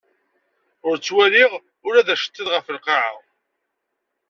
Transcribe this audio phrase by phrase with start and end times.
[0.87, 1.51] Ur ttwaliɣ
[1.87, 3.15] ula d aceṭṭiḍ ɣef lqaɛa.